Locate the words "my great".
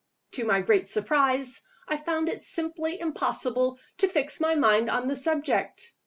0.45-0.89